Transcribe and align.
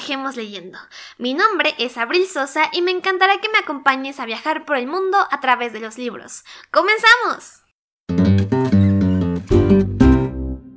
viajemos 0.00 0.34
leyendo. 0.34 0.78
Mi 1.18 1.34
nombre 1.34 1.74
es 1.76 1.98
Abril 1.98 2.26
Sosa 2.26 2.70
y 2.72 2.80
me 2.80 2.90
encantará 2.90 3.38
que 3.38 3.50
me 3.50 3.58
acompañes 3.58 4.18
a 4.18 4.24
viajar 4.24 4.64
por 4.64 4.78
el 4.78 4.86
mundo 4.86 5.18
a 5.30 5.40
través 5.40 5.74
de 5.74 5.80
los 5.80 5.98
libros. 5.98 6.42
¡Comenzamos! 6.70 7.64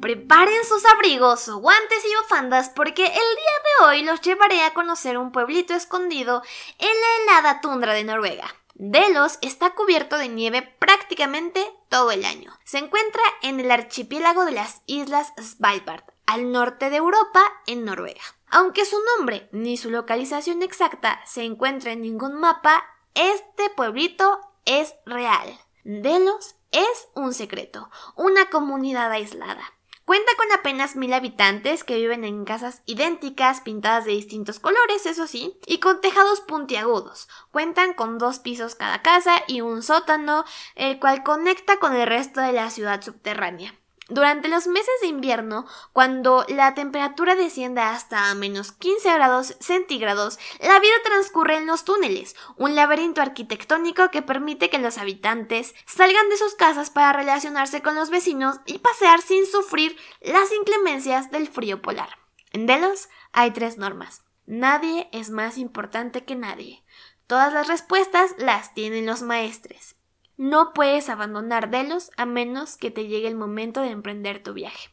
Preparen 0.01 0.65
sus 0.65 0.85
abrigos, 0.85 1.49
guantes 1.49 2.03
y 2.03 2.21
bufandas 2.21 2.69
porque 2.75 3.05
el 3.05 3.13
día 3.13 3.15
de 3.15 3.85
hoy 3.85 4.01
los 4.01 4.19
llevaré 4.19 4.61
a 4.65 4.73
conocer 4.73 5.17
un 5.17 5.31
pueblito 5.31 5.73
escondido 5.73 6.43
en 6.77 6.89
la 6.89 7.37
helada 7.39 7.61
tundra 7.61 7.93
de 7.93 8.03
Noruega. 8.03 8.53
Delos 8.73 9.39
está 9.41 9.69
cubierto 9.69 10.17
de 10.17 10.27
nieve 10.27 10.75
prácticamente 10.79 11.65
todo 11.87 12.11
el 12.11 12.25
año. 12.25 12.51
Se 12.65 12.79
encuentra 12.79 13.23
en 13.41 13.61
el 13.61 13.71
archipiélago 13.71 14.43
de 14.43 14.51
las 14.51 14.81
Islas 14.85 15.31
Svalbard, 15.41 16.03
al 16.25 16.51
norte 16.51 16.89
de 16.89 16.97
Europa, 16.97 17.41
en 17.67 17.85
Noruega. 17.85 18.21
Aunque 18.49 18.85
su 18.85 18.97
nombre 19.17 19.49
ni 19.51 19.77
su 19.77 19.89
localización 19.89 20.61
exacta 20.61 21.21
se 21.25 21.43
encuentra 21.43 21.91
en 21.91 22.01
ningún 22.01 22.35
mapa, 22.35 22.83
este 23.15 23.69
pueblito 23.75 24.39
es 24.65 24.93
real. 25.05 25.59
Delos 25.83 26.55
es 26.71 27.07
un 27.13 27.33
secreto, 27.33 27.89
una 28.15 28.49
comunidad 28.49 29.11
aislada. 29.11 29.73
Cuenta 30.05 30.31
con 30.35 30.51
apenas 30.51 30.97
mil 30.97 31.13
habitantes 31.13 31.85
que 31.85 31.95
viven 31.95 32.25
en 32.25 32.43
casas 32.43 32.81
idénticas, 32.85 33.61
pintadas 33.61 34.03
de 34.03 34.11
distintos 34.11 34.59
colores, 34.59 35.05
eso 35.05 35.27
sí, 35.27 35.57
y 35.65 35.79
con 35.79 36.01
tejados 36.01 36.41
puntiagudos. 36.41 37.29
Cuentan 37.51 37.93
con 37.93 38.17
dos 38.17 38.39
pisos 38.39 38.75
cada 38.75 39.01
casa 39.01 39.43
y 39.47 39.61
un 39.61 39.81
sótano, 39.81 40.43
el 40.75 40.99
cual 40.99 41.23
conecta 41.23 41.77
con 41.77 41.95
el 41.95 42.05
resto 42.05 42.41
de 42.41 42.51
la 42.51 42.69
ciudad 42.69 43.01
subterránea. 43.01 43.79
Durante 44.09 44.49
los 44.49 44.67
meses 44.67 44.93
de 45.01 45.07
invierno, 45.07 45.65
cuando 45.93 46.45
la 46.49 46.73
temperatura 46.75 47.35
desciende 47.35 47.81
hasta 47.81 48.33
menos 48.35 48.73
15 48.73 49.13
grados 49.13 49.55
centígrados, 49.61 50.39
la 50.59 50.79
vida 50.79 50.93
transcurre 51.05 51.55
en 51.55 51.67
los 51.67 51.85
túneles, 51.85 52.35
un 52.57 52.75
laberinto 52.75 53.21
arquitectónico 53.21 54.09
que 54.11 54.21
permite 54.21 54.69
que 54.69 54.79
los 54.79 54.97
habitantes 54.97 55.73
salgan 55.85 56.29
de 56.29 56.37
sus 56.37 56.55
casas 56.55 56.89
para 56.89 57.13
relacionarse 57.13 57.81
con 57.81 57.95
los 57.95 58.09
vecinos 58.09 58.59
y 58.65 58.79
pasear 58.79 59.21
sin 59.21 59.45
sufrir 59.45 59.97
las 60.21 60.51
inclemencias 60.51 61.31
del 61.31 61.47
frío 61.47 61.81
polar. 61.81 62.17
En 62.51 62.65
Delos 62.65 63.07
hay 63.31 63.51
tres 63.51 63.77
normas. 63.77 64.23
Nadie 64.45 65.07
es 65.13 65.29
más 65.29 65.57
importante 65.57 66.25
que 66.25 66.35
nadie. 66.35 66.83
Todas 67.27 67.53
las 67.53 67.67
respuestas 67.67 68.35
las 68.37 68.73
tienen 68.73 69.05
los 69.05 69.21
maestres. 69.21 69.95
No 70.43 70.73
puedes 70.73 71.07
abandonar 71.07 71.69
Delos 71.69 72.11
a 72.17 72.25
menos 72.25 72.75
que 72.75 72.91
te 72.91 73.07
llegue 73.07 73.29
el 73.29 73.35
momento 73.35 73.79
de 73.79 73.91
emprender 73.91 74.43
tu 74.43 74.51
viaje. 74.51 74.92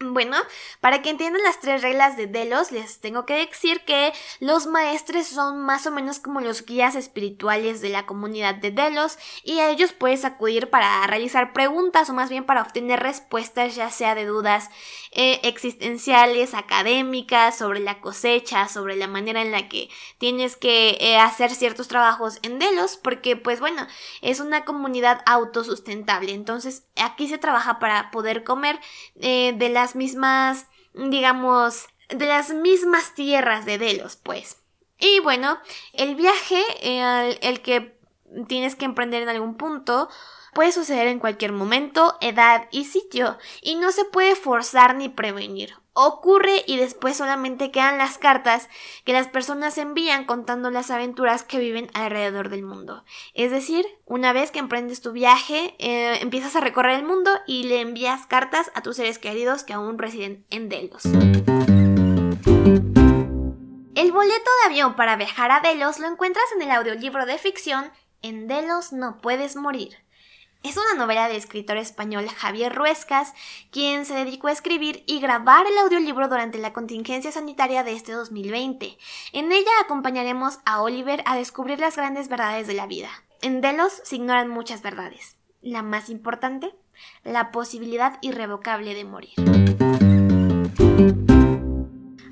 Bueno, 0.00 0.36
para 0.80 1.02
que 1.02 1.10
entiendan 1.10 1.42
las 1.42 1.58
tres 1.58 1.82
reglas 1.82 2.16
de 2.16 2.28
Delos, 2.28 2.70
les 2.70 3.00
tengo 3.00 3.26
que 3.26 3.34
decir 3.34 3.80
que 3.84 4.12
los 4.38 4.68
maestres 4.68 5.26
son 5.26 5.60
más 5.62 5.86
o 5.86 5.90
menos 5.90 6.20
como 6.20 6.40
los 6.40 6.64
guías 6.64 6.94
espirituales 6.94 7.80
de 7.80 7.88
la 7.88 8.06
comunidad 8.06 8.54
de 8.54 8.70
Delos 8.70 9.18
y 9.42 9.58
a 9.58 9.70
ellos 9.70 9.92
puedes 9.92 10.24
acudir 10.24 10.70
para 10.70 11.04
realizar 11.08 11.52
preguntas 11.52 12.08
o 12.08 12.14
más 12.14 12.30
bien 12.30 12.44
para 12.44 12.62
obtener 12.62 13.00
respuestas 13.00 13.74
ya 13.74 13.90
sea 13.90 14.14
de 14.14 14.24
dudas 14.24 14.70
eh, 15.10 15.40
existenciales, 15.42 16.54
académicas, 16.54 17.58
sobre 17.58 17.80
la 17.80 18.00
cosecha, 18.00 18.68
sobre 18.68 18.94
la 18.94 19.08
manera 19.08 19.42
en 19.42 19.50
la 19.50 19.68
que 19.68 19.88
tienes 20.18 20.56
que 20.56 20.96
eh, 21.00 21.16
hacer 21.16 21.50
ciertos 21.50 21.88
trabajos 21.88 22.38
en 22.42 22.60
Delos, 22.60 22.96
porque 23.02 23.34
pues 23.34 23.58
bueno, 23.58 23.84
es 24.22 24.38
una 24.38 24.64
comunidad 24.64 25.22
autosustentable, 25.26 26.32
entonces 26.34 26.84
aquí 26.94 27.26
se 27.26 27.38
trabaja 27.38 27.80
para 27.80 28.12
poder 28.12 28.44
comer 28.44 28.78
eh, 29.20 29.54
de 29.56 29.70
las 29.70 29.87
mismas, 29.94 30.66
digamos, 30.94 31.86
de 32.08 32.26
las 32.26 32.50
mismas 32.50 33.14
tierras 33.14 33.64
de 33.66 33.78
Delos, 33.78 34.16
pues. 34.16 34.56
Y 34.98 35.20
bueno, 35.20 35.58
el 35.92 36.16
viaje, 36.16 36.62
el, 36.82 37.38
el 37.42 37.60
que 37.60 37.98
tienes 38.46 38.74
que 38.74 38.84
emprender 38.84 39.22
en 39.22 39.28
algún 39.28 39.56
punto, 39.56 40.08
puede 40.54 40.72
suceder 40.72 41.08
en 41.08 41.18
cualquier 41.18 41.52
momento, 41.52 42.16
edad 42.20 42.68
y 42.70 42.84
sitio, 42.84 43.38
y 43.62 43.76
no 43.76 43.92
se 43.92 44.04
puede 44.04 44.36
forzar 44.36 44.94
ni 44.94 45.08
prevenir. 45.08 45.74
Ocurre 46.00 46.62
y 46.66 46.76
después 46.76 47.16
solamente 47.16 47.72
quedan 47.72 47.98
las 47.98 48.18
cartas 48.18 48.68
que 49.04 49.12
las 49.12 49.26
personas 49.26 49.76
envían 49.78 50.26
contando 50.26 50.70
las 50.70 50.92
aventuras 50.92 51.42
que 51.42 51.58
viven 51.58 51.90
alrededor 51.92 52.50
del 52.50 52.62
mundo. 52.62 53.02
Es 53.34 53.50
decir, 53.50 53.84
una 54.04 54.32
vez 54.32 54.52
que 54.52 54.60
emprendes 54.60 55.00
tu 55.00 55.10
viaje, 55.10 55.74
eh, 55.78 56.18
empiezas 56.20 56.54
a 56.54 56.60
recorrer 56.60 57.00
el 57.00 57.04
mundo 57.04 57.32
y 57.48 57.64
le 57.64 57.80
envías 57.80 58.26
cartas 58.26 58.70
a 58.74 58.82
tus 58.82 58.94
seres 58.94 59.18
queridos 59.18 59.64
que 59.64 59.72
aún 59.72 59.98
residen 59.98 60.46
en 60.50 60.68
Delos. 60.68 61.04
El 61.04 61.12
boleto 64.12 64.50
de 64.62 64.66
avión 64.66 64.94
para 64.94 65.16
viajar 65.16 65.50
a 65.50 65.58
Delos 65.58 65.98
lo 65.98 66.06
encuentras 66.06 66.46
en 66.54 66.62
el 66.62 66.70
audiolibro 66.70 67.26
de 67.26 67.38
ficción 67.38 67.90
En 68.22 68.46
Delos 68.46 68.92
no 68.92 69.20
puedes 69.20 69.56
morir 69.56 69.96
es 70.62 70.76
una 70.76 70.94
novela 70.98 71.28
del 71.28 71.36
escritor 71.36 71.76
español 71.76 72.28
Javier 72.28 72.74
Ruescas, 72.74 73.32
quien 73.70 74.04
se 74.04 74.14
dedicó 74.14 74.48
a 74.48 74.52
escribir 74.52 75.04
y 75.06 75.20
grabar 75.20 75.66
el 75.66 75.78
audiolibro 75.78 76.28
durante 76.28 76.58
la 76.58 76.72
contingencia 76.72 77.32
sanitaria 77.32 77.84
de 77.84 77.92
este 77.92 78.12
2020. 78.12 78.98
En 79.32 79.52
ella 79.52 79.70
acompañaremos 79.82 80.58
a 80.64 80.82
Oliver 80.82 81.22
a 81.26 81.36
descubrir 81.36 81.78
las 81.78 81.96
grandes 81.96 82.28
verdades 82.28 82.66
de 82.66 82.74
la 82.74 82.86
vida. 82.86 83.10
En 83.40 83.60
Delos 83.60 84.00
se 84.04 84.16
ignoran 84.16 84.48
muchas 84.48 84.82
verdades. 84.82 85.36
La 85.62 85.82
más 85.82 86.10
importante, 86.10 86.74
la 87.22 87.50
posibilidad 87.52 88.18
irrevocable 88.20 88.94
de 88.94 89.04
morir. 89.04 89.34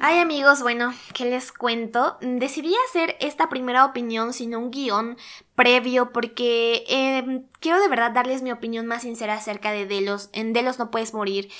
Ay 0.08 0.20
amigos, 0.20 0.62
bueno, 0.62 0.94
¿qué 1.14 1.24
les 1.24 1.50
cuento? 1.50 2.16
Decidí 2.20 2.72
hacer 2.88 3.16
esta 3.18 3.48
primera 3.48 3.84
opinión 3.84 4.32
sin 4.32 4.54
un 4.54 4.70
guion 4.70 5.16
previo 5.56 6.12
porque 6.12 6.84
em, 6.86 7.48
quiero 7.58 7.80
de 7.80 7.88
verdad 7.88 8.12
darles 8.12 8.40
mi 8.40 8.52
opinión 8.52 8.86
más 8.86 9.02
sincera 9.02 9.34
acerca 9.34 9.72
de 9.72 9.84
Delos. 9.84 10.30
En 10.32 10.52
Delos 10.52 10.78
no 10.78 10.92
puedes 10.92 11.12
morir. 11.12 11.50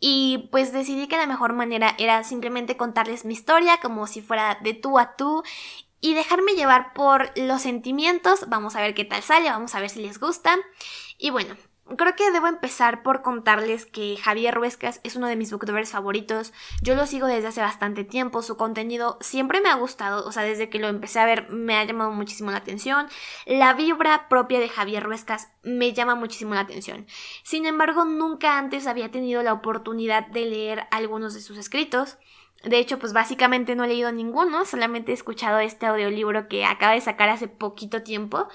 Y 0.00 0.48
pues 0.50 0.72
decidí 0.72 1.06
que 1.06 1.16
la 1.16 1.28
mejor 1.28 1.52
manera 1.52 1.94
era 1.96 2.24
simplemente 2.24 2.76
contarles 2.76 3.24
mi 3.24 3.34
historia 3.34 3.78
como 3.80 4.08
si 4.08 4.20
fuera 4.20 4.58
de 4.60 4.74
tú 4.74 4.98
a 4.98 5.14
tú 5.14 5.44
y 6.00 6.14
dejarme 6.14 6.56
llevar 6.56 6.94
por 6.94 7.30
los 7.36 7.62
sentimientos. 7.62 8.48
Vamos 8.48 8.74
a 8.74 8.80
ver 8.80 8.94
qué 8.94 9.04
tal 9.04 9.22
sale, 9.22 9.48
vamos 9.48 9.76
a 9.76 9.80
ver 9.80 9.90
si 9.90 10.02
les 10.02 10.18
gusta. 10.18 10.58
Y 11.18 11.30
bueno, 11.30 11.54
Creo 11.96 12.16
que 12.16 12.30
debo 12.30 12.46
empezar 12.46 13.02
por 13.02 13.22
contarles 13.22 13.86
que 13.86 14.16
Javier 14.16 14.54
Ruescas 14.54 15.00
es 15.04 15.16
uno 15.16 15.26
de 15.26 15.36
mis 15.36 15.50
booktubers 15.50 15.90
favoritos. 15.90 16.52
Yo 16.80 16.94
lo 16.94 17.06
sigo 17.06 17.26
desde 17.26 17.48
hace 17.48 17.60
bastante 17.60 18.04
tiempo. 18.04 18.42
Su 18.42 18.56
contenido 18.56 19.18
siempre 19.20 19.60
me 19.60 19.68
ha 19.68 19.74
gustado. 19.74 20.26
O 20.26 20.32
sea, 20.32 20.42
desde 20.42 20.70
que 20.70 20.78
lo 20.78 20.88
empecé 20.88 21.20
a 21.20 21.26
ver 21.26 21.50
me 21.50 21.76
ha 21.76 21.84
llamado 21.84 22.12
muchísimo 22.12 22.50
la 22.50 22.58
atención. 22.58 23.08
La 23.46 23.74
vibra 23.74 24.28
propia 24.28 24.60
de 24.60 24.68
Javier 24.68 25.02
Ruescas 25.02 25.52
me 25.62 25.92
llama 25.92 26.14
muchísimo 26.14 26.54
la 26.54 26.60
atención. 26.60 27.06
Sin 27.42 27.66
embargo, 27.66 28.04
nunca 28.04 28.58
antes 28.58 28.86
había 28.86 29.10
tenido 29.10 29.42
la 29.42 29.52
oportunidad 29.52 30.26
de 30.28 30.46
leer 30.46 30.86
algunos 30.90 31.34
de 31.34 31.40
sus 31.40 31.58
escritos. 31.58 32.18
De 32.64 32.78
hecho, 32.78 32.98
pues 32.98 33.12
básicamente 33.12 33.74
no 33.74 33.84
he 33.84 33.88
leído 33.88 34.12
ninguno, 34.12 34.64
solamente 34.64 35.10
he 35.10 35.14
escuchado 35.14 35.58
este 35.58 35.86
audiolibro 35.86 36.46
que 36.46 36.64
acaba 36.64 36.92
de 36.92 37.00
sacar 37.00 37.28
hace 37.28 37.48
poquito 37.48 38.02
tiempo. 38.02 38.48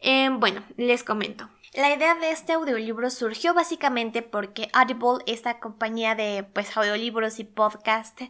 Eh, 0.00 0.30
bueno, 0.30 0.62
les 0.76 1.02
comento. 1.02 1.48
La 1.78 1.94
idea 1.94 2.16
de 2.16 2.32
este 2.32 2.54
audiolibro 2.54 3.08
surgió 3.08 3.54
básicamente 3.54 4.22
porque 4.22 4.68
Audible, 4.72 5.22
esta 5.28 5.60
compañía 5.60 6.16
de 6.16 6.42
pues 6.42 6.76
audiolibros 6.76 7.38
y 7.38 7.44
podcast 7.44 8.20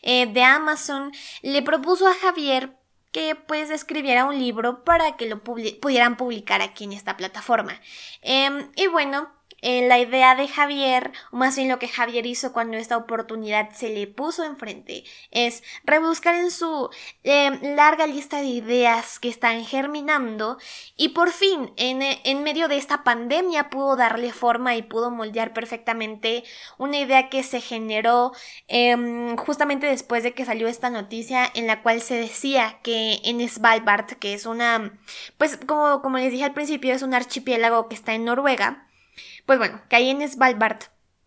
eh, 0.00 0.24
de 0.24 0.42
Amazon, 0.42 1.12
le 1.42 1.60
propuso 1.60 2.08
a 2.08 2.14
Javier 2.14 2.78
que 3.12 3.34
pues 3.34 3.68
escribiera 3.68 4.24
un 4.24 4.38
libro 4.38 4.84
para 4.84 5.18
que 5.18 5.28
lo 5.28 5.44
pudieran 5.44 6.16
publicar 6.16 6.62
aquí 6.62 6.84
en 6.84 6.94
esta 6.94 7.18
plataforma. 7.18 7.78
Em, 8.22 8.70
y 8.74 8.86
bueno, 8.86 9.30
la 9.64 9.98
idea 9.98 10.34
de 10.34 10.46
Javier, 10.46 11.12
o 11.32 11.36
más 11.36 11.56
bien 11.56 11.68
lo 11.68 11.78
que 11.78 11.88
Javier 11.88 12.26
hizo 12.26 12.52
cuando 12.52 12.76
esta 12.76 12.96
oportunidad 12.98 13.70
se 13.72 13.88
le 13.88 14.06
puso 14.06 14.44
enfrente, 14.44 15.04
es 15.30 15.62
rebuscar 15.84 16.34
en 16.34 16.50
su 16.50 16.90
eh, 17.22 17.50
larga 17.74 18.06
lista 18.06 18.38
de 18.40 18.46
ideas 18.46 19.18
que 19.18 19.28
están 19.28 19.64
germinando 19.64 20.58
y 20.96 21.10
por 21.10 21.32
fin, 21.32 21.72
en, 21.76 22.02
en, 22.02 22.42
medio 22.42 22.68
de 22.68 22.76
esta 22.76 23.04
pandemia, 23.04 23.70
pudo 23.70 23.96
darle 23.96 24.32
forma 24.32 24.76
y 24.76 24.82
pudo 24.82 25.10
moldear 25.10 25.54
perfectamente 25.54 26.44
una 26.76 26.98
idea 26.98 27.30
que 27.30 27.42
se 27.42 27.60
generó 27.60 28.32
em, 28.68 29.36
justamente 29.36 29.86
después 29.86 30.22
de 30.22 30.34
que 30.34 30.44
salió 30.44 30.68
esta 30.68 30.90
noticia 30.90 31.50
en 31.54 31.66
la 31.66 31.82
cual 31.82 32.02
se 32.02 32.14
decía 32.14 32.80
que 32.82 33.20
en 33.24 33.46
Svalbard, 33.48 34.16
que 34.18 34.34
es 34.34 34.46
una, 34.46 34.98
pues 35.38 35.58
como, 35.66 36.02
como 36.02 36.18
les 36.18 36.30
dije 36.30 36.44
al 36.44 36.54
principio, 36.54 36.92
es 36.92 37.02
un 37.02 37.14
archipiélago 37.14 37.88
que 37.88 37.94
está 37.94 38.14
en 38.14 38.24
Noruega, 38.24 38.86
pues 39.46 39.58
bueno, 39.58 39.80
que 39.88 39.96
ahí 39.96 40.10
en 40.10 40.26
Svalbard 40.28 40.78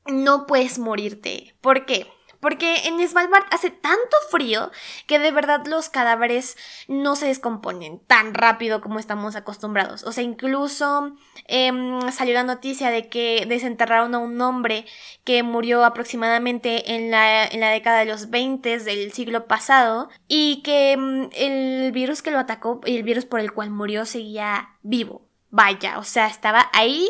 no 0.06 0.48
puedes 0.48 0.80
morirte. 0.80 1.56
¿Por 1.62 1.86
qué? 1.86 2.08
Porque 2.40 2.88
en 2.88 3.06
Svalbard 3.08 3.46
hace 3.52 3.72
tanto 3.72 4.16
frío 4.30 4.72
que 5.08 5.20
de 5.20 5.32
verdad 5.32 5.66
los 5.66 5.90
cadáveres 5.90 6.56
no 6.88 7.16
se 7.16 7.28
descomponen 7.28 8.00
tan 8.00 8.34
rápido 8.34 8.82
como 8.82 9.00
estamos 9.00 9.36
acostumbrados. 9.36 10.04
O 10.04 10.12
sea, 10.12 10.24
incluso 10.24 11.16
em, 11.48 12.00
salió 12.12 12.36
la 12.36 12.44
noticia 12.44 12.92
de 12.92 13.10
que 13.10 13.46
desenterraron 13.48 14.14
a 14.14 14.20
un 14.20 14.40
hombre 14.40 14.86
que 15.24 15.42
murió 15.42 15.84
aproximadamente 15.84 16.94
en 16.94 17.10
la, 17.10 17.46
en 17.46 17.60
la 17.60 17.72
década 17.72 18.00
de 18.00 18.06
los 18.06 18.30
20 18.30 18.80
del 18.80 19.12
siglo 19.14 19.48
pasado 19.48 20.10
y 20.28 20.62
que 20.62 20.92
em, 20.92 21.30
el 21.34 21.92
virus 21.92 22.22
que 22.22 22.32
lo 22.32 22.40
atacó 22.40 22.82
y 22.86 22.98
el 22.98 23.04
virus 23.04 23.26
por 23.26 23.40
el 23.40 23.52
cual 23.52 23.72
murió 23.72 24.06
seguía 24.06 24.78
vivo. 24.84 25.28
Vaya, 25.50 25.98
o 25.98 26.04
sea, 26.04 26.28
estaba 26.28 26.70
ahí 26.74 27.10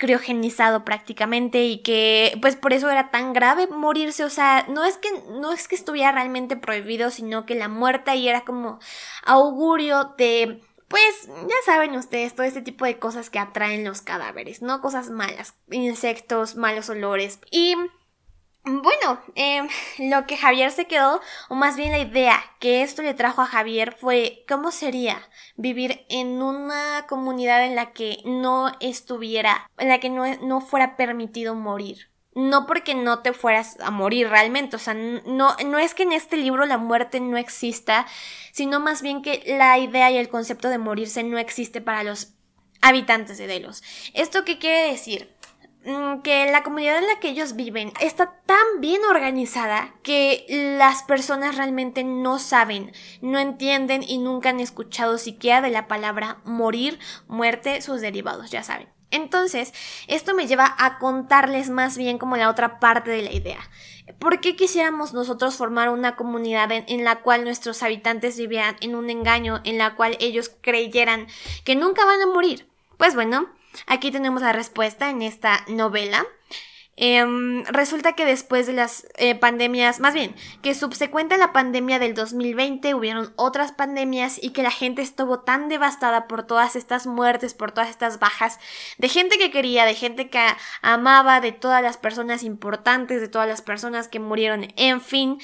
criogenizado 0.00 0.84
prácticamente 0.84 1.62
y 1.64 1.82
que 1.82 2.36
pues 2.40 2.56
por 2.56 2.72
eso 2.72 2.90
era 2.90 3.10
tan 3.10 3.34
grave 3.34 3.66
morirse, 3.68 4.24
o 4.24 4.30
sea, 4.30 4.64
no 4.68 4.84
es 4.84 4.96
que 4.96 5.08
no 5.28 5.52
es 5.52 5.68
que 5.68 5.76
estuviera 5.76 6.10
realmente 6.10 6.56
prohibido, 6.56 7.10
sino 7.10 7.44
que 7.44 7.54
la 7.54 7.68
muerte 7.68 8.10
ahí 8.10 8.26
era 8.26 8.40
como 8.40 8.80
augurio 9.24 10.14
de 10.16 10.62
pues 10.88 11.28
ya 11.28 11.54
saben 11.64 11.94
ustedes 11.94 12.34
todo 12.34 12.46
este 12.46 12.62
tipo 12.62 12.84
de 12.84 12.98
cosas 12.98 13.30
que 13.30 13.38
atraen 13.38 13.84
los 13.84 14.00
cadáveres, 14.00 14.62
¿no? 14.62 14.80
Cosas 14.80 15.10
malas, 15.10 15.54
insectos, 15.70 16.56
malos 16.56 16.88
olores 16.88 17.38
y 17.52 17.76
bueno, 18.64 19.20
em, 19.34 19.68
lo 20.10 20.26
que 20.26 20.36
Javier 20.36 20.70
se 20.70 20.86
quedó, 20.86 21.20
o 21.48 21.54
más 21.54 21.76
bien 21.76 21.92
la 21.92 21.98
idea 21.98 22.42
que 22.58 22.82
esto 22.82 23.02
le 23.02 23.14
trajo 23.14 23.42
a 23.42 23.46
Javier 23.46 23.96
fue 23.98 24.44
cómo 24.48 24.70
sería 24.70 25.20
vivir 25.56 26.04
en 26.08 26.42
una 26.42 27.06
comunidad 27.08 27.64
en 27.64 27.74
la 27.74 27.92
que 27.92 28.18
no 28.24 28.72
estuviera, 28.80 29.70
en 29.78 29.88
la 29.88 30.00
que 30.00 30.10
no, 30.10 30.24
no 30.42 30.60
fuera 30.60 30.96
permitido 30.96 31.54
morir. 31.54 32.10
No 32.32 32.66
porque 32.66 32.94
no 32.94 33.22
te 33.22 33.32
fueras 33.32 33.76
a 33.80 33.90
morir 33.90 34.28
realmente, 34.28 34.76
o 34.76 34.78
sea, 34.78 34.94
no, 34.94 35.56
no 35.66 35.78
es 35.78 35.94
que 35.94 36.04
en 36.04 36.12
este 36.12 36.36
libro 36.36 36.64
la 36.64 36.78
muerte 36.78 37.18
no 37.18 37.36
exista, 37.36 38.06
sino 38.52 38.78
más 38.78 39.02
bien 39.02 39.20
que 39.20 39.42
la 39.46 39.78
idea 39.78 40.12
y 40.12 40.16
el 40.16 40.28
concepto 40.28 40.68
de 40.68 40.78
morirse 40.78 41.24
no 41.24 41.38
existe 41.38 41.80
para 41.80 42.04
los 42.04 42.34
habitantes 42.82 43.38
de 43.38 43.48
Delos. 43.48 43.82
¿Esto 44.14 44.44
qué 44.44 44.58
quiere 44.58 44.92
decir? 44.92 45.34
Mm, 45.84 46.20
que 46.20 46.50
la 46.50 46.62
comunidad 46.62 46.98
en 46.98 47.06
la 47.06 47.20
que 47.20 47.30
ellos 47.30 47.56
viven 47.56 47.92
está 48.00 48.34
tan 48.44 48.80
bien 48.80 49.00
organizada 49.08 49.94
que 50.02 50.44
las 50.78 51.02
personas 51.04 51.56
realmente 51.56 52.04
no 52.04 52.38
saben, 52.38 52.92
no 53.22 53.38
entienden 53.38 54.02
y 54.06 54.18
nunca 54.18 54.50
han 54.50 54.60
escuchado 54.60 55.16
siquiera 55.16 55.62
de 55.62 55.70
la 55.70 55.88
palabra 55.88 56.38
morir, 56.44 56.98
muerte, 57.28 57.80
sus 57.80 58.02
derivados, 58.02 58.50
ya 58.50 58.62
saben. 58.62 58.88
Entonces, 59.10 59.72
esto 60.06 60.34
me 60.34 60.46
lleva 60.46 60.74
a 60.78 60.98
contarles 60.98 61.70
más 61.70 61.96
bien 61.96 62.18
como 62.18 62.36
la 62.36 62.50
otra 62.50 62.78
parte 62.78 63.10
de 63.10 63.22
la 63.22 63.32
idea. 63.32 63.58
¿Por 64.18 64.40
qué 64.40 64.56
quisiéramos 64.56 65.14
nosotros 65.14 65.56
formar 65.56 65.88
una 65.88 66.14
comunidad 66.14 66.70
en, 66.72 66.84
en, 66.88 67.04
la 67.04 67.22
cual 67.22 67.42
nuestros 67.42 67.82
habitantes 67.82 68.36
vivieran 68.36 68.76
en 68.82 68.94
un 68.94 69.08
engaño, 69.08 69.62
en 69.64 69.78
la 69.78 69.96
cual 69.96 70.16
ellos 70.20 70.50
creyeran 70.60 71.26
que 71.64 71.74
nunca 71.74 72.04
van 72.04 72.20
a 72.20 72.26
morir? 72.26 72.68
Pues 72.98 73.14
bueno, 73.14 73.48
Aquí 73.86 74.10
tenemos 74.10 74.42
la 74.42 74.52
respuesta 74.52 75.10
en 75.10 75.22
esta 75.22 75.64
novela. 75.68 76.26
Em, 77.02 77.64
resulta 77.64 78.12
que 78.12 78.26
después 78.26 78.66
de 78.66 78.74
las 78.74 79.06
eh, 79.16 79.34
pandemias, 79.34 80.00
más 80.00 80.12
bien, 80.12 80.34
que 80.60 80.74
subsecuente 80.74 81.36
a 81.36 81.38
la 81.38 81.50
pandemia 81.50 81.98
del 81.98 82.12
2020 82.12 82.94
hubieron 82.94 83.32
otras 83.36 83.72
pandemias 83.72 84.38
y 84.42 84.50
que 84.50 84.62
la 84.62 84.70
gente 84.70 85.00
estuvo 85.00 85.40
tan 85.40 85.70
devastada 85.70 86.28
por 86.28 86.46
todas 86.46 86.76
estas 86.76 87.06
muertes, 87.06 87.54
por 87.54 87.72
todas 87.72 87.88
estas 87.88 88.18
bajas, 88.18 88.58
de 88.98 89.08
gente 89.08 89.38
que 89.38 89.50
quería, 89.50 89.86
de 89.86 89.94
gente 89.94 90.28
que 90.28 90.40
amaba, 90.82 91.40
de 91.40 91.52
todas 91.52 91.82
las 91.82 91.96
personas 91.96 92.42
importantes, 92.42 93.22
de 93.22 93.28
todas 93.28 93.48
las 93.48 93.62
personas 93.62 94.08
que 94.08 94.20
murieron, 94.20 94.68
en 94.76 95.00
fin, 95.00 95.38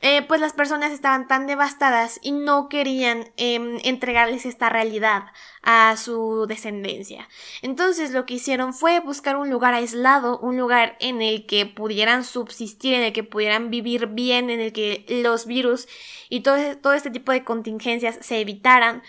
eh, 0.00 0.22
pues 0.22 0.40
las 0.40 0.52
personas 0.52 0.92
estaban 0.92 1.26
tan 1.26 1.48
devastadas 1.48 2.20
y 2.22 2.30
no 2.30 2.68
querían 2.68 3.32
em, 3.36 3.78
entregarles 3.82 4.46
esta 4.46 4.68
realidad 4.68 5.24
a 5.62 5.96
su 5.96 6.46
descendencia. 6.46 7.28
Entonces 7.62 8.12
lo 8.12 8.24
que 8.24 8.34
hicieron 8.34 8.74
fue 8.74 9.00
buscar 9.00 9.36
un 9.36 9.50
lugar 9.50 9.74
aislado, 9.74 10.38
un 10.38 10.56
lugar 10.56 10.96
en 11.00 11.20
el 11.20 11.46
que 11.46 11.66
pudieran 11.66 12.22
subsistir, 12.22 12.94
en 12.94 13.02
el 13.02 13.12
que 13.12 13.24
pudieran 13.24 13.70
vivir 13.70 14.06
bien, 14.06 14.50
en 14.50 14.60
el 14.60 14.72
que 14.72 15.04
los 15.08 15.46
virus 15.46 15.88
y 16.28 16.40
todo, 16.40 16.78
todo 16.78 16.92
este 16.92 17.10
tipo 17.10 17.32
de 17.32 17.42
contingencias 17.42 18.18
se 18.20 18.40
evitaran. 18.40 19.02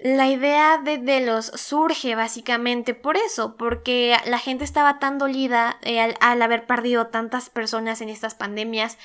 La 0.00 0.28
idea 0.28 0.78
de 0.78 0.98
Delos 0.98 1.46
surge 1.54 2.14
básicamente 2.16 2.94
por 2.94 3.16
eso, 3.16 3.56
porque 3.56 4.16
la 4.26 4.38
gente 4.38 4.64
estaba 4.64 4.98
tan 4.98 5.18
dolida 5.18 5.78
eh, 5.82 6.14
al 6.20 6.42
haber 6.42 6.66
perdido 6.66 7.08
tantas 7.08 7.50
personas 7.50 8.00
en 8.00 8.08
estas 8.08 8.34
pandemias 8.34 8.96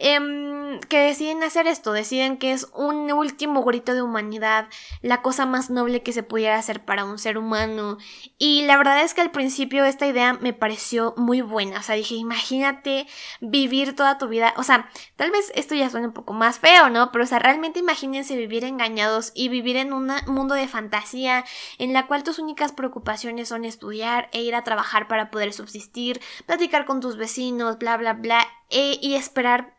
Em, 0.00 0.78
que 0.88 0.98
deciden 0.98 1.42
hacer 1.42 1.66
esto, 1.66 1.92
deciden 1.92 2.38
que 2.38 2.52
es 2.52 2.68
un 2.72 3.10
último 3.10 3.64
grito 3.64 3.94
de 3.94 4.02
humanidad, 4.02 4.68
la 5.02 5.22
cosa 5.22 5.44
más 5.44 5.70
noble 5.70 6.04
que 6.04 6.12
se 6.12 6.22
pudiera 6.22 6.56
hacer 6.56 6.84
para 6.84 7.04
un 7.04 7.18
ser 7.18 7.36
humano. 7.36 7.98
Y 8.38 8.62
la 8.62 8.76
verdad 8.76 9.02
es 9.02 9.12
que 9.12 9.22
al 9.22 9.32
principio 9.32 9.84
esta 9.84 10.06
idea 10.06 10.34
me 10.34 10.52
pareció 10.52 11.14
muy 11.16 11.40
buena, 11.40 11.80
o 11.80 11.82
sea, 11.82 11.96
dije, 11.96 12.14
imagínate 12.14 13.08
vivir 13.40 13.96
toda 13.96 14.18
tu 14.18 14.28
vida, 14.28 14.54
o 14.56 14.62
sea, 14.62 14.88
tal 15.16 15.32
vez 15.32 15.50
esto 15.56 15.74
ya 15.74 15.90
suena 15.90 16.08
un 16.08 16.14
poco 16.14 16.32
más 16.32 16.60
feo, 16.60 16.90
¿no? 16.90 17.10
Pero 17.10 17.24
o 17.24 17.26
sea, 17.26 17.40
realmente 17.40 17.80
imagínense 17.80 18.36
vivir 18.36 18.64
engañados 18.64 19.32
y 19.34 19.48
vivir 19.48 19.76
en 19.76 19.92
un 19.92 20.12
mundo 20.28 20.54
de 20.54 20.68
fantasía 20.68 21.44
en 21.78 21.92
la 21.92 22.06
cual 22.06 22.22
tus 22.22 22.38
únicas 22.38 22.70
preocupaciones 22.70 23.48
son 23.48 23.64
estudiar 23.64 24.28
e 24.32 24.42
ir 24.42 24.54
a 24.54 24.62
trabajar 24.62 25.08
para 25.08 25.30
poder 25.32 25.52
subsistir, 25.52 26.20
platicar 26.46 26.84
con 26.86 27.00
tus 27.00 27.16
vecinos, 27.16 27.78
bla, 27.78 27.96
bla, 27.96 28.12
bla, 28.12 28.46
e, 28.70 28.98
y 29.00 29.14
esperar 29.14 29.78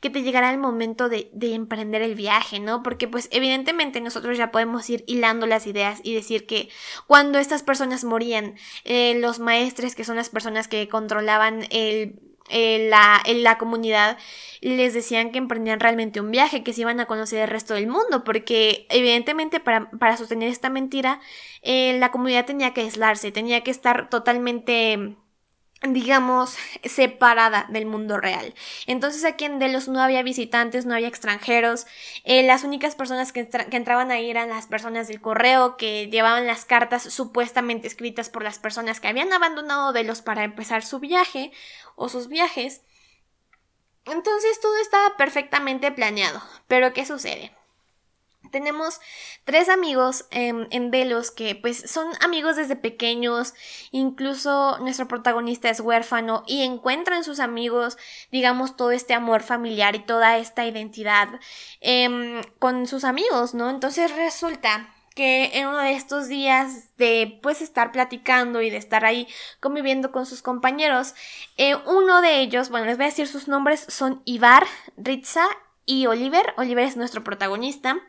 que 0.00 0.10
te 0.10 0.22
llegará 0.22 0.50
el 0.50 0.58
momento 0.58 1.08
de, 1.08 1.30
de, 1.32 1.54
emprender 1.54 2.02
el 2.02 2.14
viaje, 2.14 2.60
¿no? 2.60 2.82
Porque 2.82 3.08
pues 3.08 3.28
evidentemente 3.30 4.00
nosotros 4.00 4.38
ya 4.38 4.50
podemos 4.50 4.88
ir 4.88 5.04
hilando 5.06 5.46
las 5.46 5.66
ideas 5.66 6.00
y 6.02 6.14
decir 6.14 6.46
que 6.46 6.70
cuando 7.06 7.38
estas 7.38 7.62
personas 7.62 8.04
morían, 8.04 8.54
eh, 8.84 9.14
los 9.18 9.38
maestres, 9.38 9.94
que 9.94 10.04
son 10.04 10.16
las 10.16 10.30
personas 10.30 10.68
que 10.68 10.88
controlaban 10.88 11.66
el, 11.70 12.18
la, 12.50 13.22
la, 13.26 13.58
comunidad 13.58 14.18
les 14.60 14.92
decían 14.92 15.30
que 15.30 15.38
emprendían 15.38 15.80
realmente 15.80 16.20
un 16.20 16.30
viaje, 16.30 16.62
que 16.62 16.72
se 16.72 16.80
iban 16.80 17.00
a 17.00 17.06
conocer 17.06 17.40
el 17.40 17.48
resto 17.48 17.74
del 17.74 17.86
mundo, 17.86 18.24
porque 18.24 18.86
evidentemente 18.90 19.60
para, 19.60 19.90
para 19.90 20.16
sostener 20.16 20.48
esta 20.48 20.68
mentira, 20.68 21.20
eh, 21.62 21.96
la 21.98 22.10
comunidad 22.10 22.46
tenía 22.46 22.74
que 22.74 22.80
aislarse, 22.80 23.30
tenía 23.30 23.62
que 23.62 23.70
estar 23.70 24.10
totalmente 24.10 25.16
digamos, 25.82 26.56
separada 26.84 27.66
del 27.70 27.86
mundo 27.86 28.18
real. 28.18 28.54
Entonces 28.86 29.24
aquí 29.24 29.46
en 29.46 29.58
Delos 29.58 29.88
no 29.88 30.00
había 30.02 30.22
visitantes, 30.22 30.84
no 30.84 30.94
había 30.94 31.08
extranjeros. 31.08 31.86
Eh, 32.24 32.42
las 32.42 32.64
únicas 32.64 32.94
personas 32.94 33.32
que, 33.32 33.48
que, 33.48 33.76
entraban 33.76 34.10
ahí 34.10 34.30
eran 34.30 34.50
las 34.50 34.66
personas 34.66 35.08
del 35.08 35.20
correo 35.20 35.76
que 35.76 36.08
llevaban 36.08 36.46
las 36.46 36.64
cartas 36.64 37.04
supuestamente 37.04 37.86
escritas 37.86 38.28
por 38.28 38.42
las 38.42 38.58
personas 38.58 39.00
que 39.00 39.08
habían 39.08 39.32
abandonado 39.32 39.92
Delos 39.92 40.20
para 40.20 40.44
empezar 40.44 40.84
su 40.84 40.98
viaje 40.98 41.50
o 41.96 42.08
sus 42.08 42.28
viajes. 42.28 42.82
Entonces 44.04 44.60
todo 44.60 44.76
estaba 44.82 45.16
perfectamente 45.16 45.90
planeado. 45.92 46.42
Pero 46.66 46.92
¿qué 46.92 47.06
sucede? 47.06 47.52
Tenemos 48.50 49.00
tres 49.44 49.68
amigos 49.68 50.26
em, 50.30 50.66
en 50.70 50.90
Delos 50.90 51.30
que 51.30 51.54
pues 51.54 51.90
son 51.90 52.08
amigos 52.20 52.56
desde 52.56 52.74
pequeños, 52.74 53.54
incluso 53.92 54.78
nuestro 54.80 55.06
protagonista 55.06 55.68
es 55.70 55.80
huérfano 55.80 56.42
y 56.46 56.62
encuentra 56.62 57.16
en 57.16 57.24
sus 57.24 57.38
amigos, 57.38 57.96
digamos, 58.32 58.76
todo 58.76 58.90
este 58.90 59.14
amor 59.14 59.42
familiar 59.42 59.94
y 59.94 60.00
toda 60.00 60.38
esta 60.38 60.66
identidad 60.66 61.28
em, 61.80 62.42
con 62.58 62.86
sus 62.86 63.04
amigos, 63.04 63.54
¿no? 63.54 63.70
Entonces 63.70 64.14
resulta 64.16 64.88
que 65.14 65.58
en 65.58 65.66
uno 65.68 65.78
de 65.78 65.92
estos 65.92 66.28
días 66.28 66.96
de 66.96 67.38
pues 67.42 67.60
estar 67.62 67.92
platicando 67.92 68.62
y 68.62 68.70
de 68.70 68.76
estar 68.76 69.04
ahí 69.04 69.28
conviviendo 69.60 70.12
con 70.12 70.24
sus 70.26 70.42
compañeros, 70.42 71.14
eh, 71.56 71.74
uno 71.86 72.20
de 72.20 72.40
ellos, 72.40 72.70
bueno, 72.70 72.86
les 72.86 72.96
voy 72.96 73.04
a 73.04 73.08
decir 73.10 73.28
sus 73.28 73.48
nombres, 73.48 73.84
son 73.88 74.22
Ivar, 74.24 74.66
Ritza 74.96 75.44
y 75.84 76.06
Oliver. 76.06 76.54
Oliver 76.56 76.84
es 76.84 76.96
nuestro 76.96 77.24
protagonista. 77.24 78.00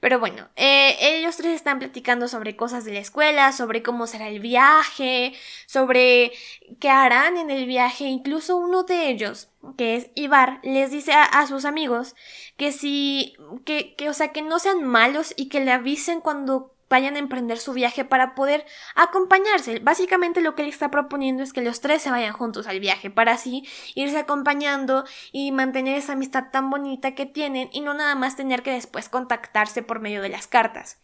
Pero 0.00 0.20
bueno, 0.20 0.48
eh, 0.54 0.96
ellos 1.00 1.36
tres 1.36 1.54
están 1.54 1.80
platicando 1.80 2.28
sobre 2.28 2.56
cosas 2.56 2.84
de 2.84 2.92
la 2.92 3.00
escuela, 3.00 3.52
sobre 3.52 3.82
cómo 3.82 4.06
será 4.06 4.28
el 4.28 4.38
viaje, 4.38 5.34
sobre 5.66 6.32
qué 6.78 6.88
harán 6.88 7.36
en 7.36 7.50
el 7.50 7.66
viaje. 7.66 8.04
Incluso 8.04 8.56
uno 8.56 8.84
de 8.84 9.08
ellos, 9.10 9.50
que 9.76 9.96
es 9.96 10.10
Ibar, 10.14 10.60
les 10.62 10.92
dice 10.92 11.12
a, 11.12 11.24
a 11.24 11.46
sus 11.48 11.64
amigos 11.64 12.14
que 12.56 12.70
si, 12.70 13.36
que, 13.64 13.96
que, 13.96 14.08
o 14.08 14.14
sea, 14.14 14.28
que 14.32 14.42
no 14.42 14.58
sean 14.60 14.84
malos 14.84 15.34
y 15.36 15.48
que 15.48 15.60
le 15.64 15.72
avisen 15.72 16.20
cuando 16.20 16.77
vayan 16.88 17.16
a 17.16 17.18
emprender 17.18 17.58
su 17.58 17.72
viaje 17.72 18.04
para 18.04 18.34
poder 18.34 18.64
acompañarse. 18.94 19.78
Básicamente 19.80 20.40
lo 20.40 20.54
que 20.54 20.62
él 20.62 20.68
está 20.68 20.90
proponiendo 20.90 21.42
es 21.42 21.52
que 21.52 21.62
los 21.62 21.80
tres 21.80 22.02
se 22.02 22.10
vayan 22.10 22.32
juntos 22.32 22.66
al 22.66 22.80
viaje 22.80 23.10
para 23.10 23.32
así 23.32 23.66
irse 23.94 24.18
acompañando 24.18 25.04
y 25.32 25.52
mantener 25.52 25.96
esa 25.96 26.12
amistad 26.12 26.50
tan 26.50 26.70
bonita 26.70 27.14
que 27.14 27.26
tienen 27.26 27.68
y 27.72 27.80
no 27.80 27.94
nada 27.94 28.14
más 28.14 28.36
tener 28.36 28.62
que 28.62 28.72
después 28.72 29.08
contactarse 29.08 29.82
por 29.82 30.00
medio 30.00 30.22
de 30.22 30.28
las 30.28 30.46
cartas. 30.46 30.98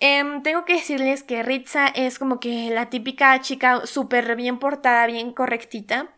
Em, 0.00 0.42
tengo 0.42 0.64
que 0.64 0.74
decirles 0.74 1.22
que 1.24 1.42
Ritza 1.42 1.88
es 1.88 2.18
como 2.18 2.38
que 2.38 2.70
la 2.70 2.88
típica 2.88 3.40
chica 3.40 3.84
súper 3.84 4.36
bien 4.36 4.58
portada, 4.58 5.06
bien 5.06 5.32
correctita. 5.32 6.17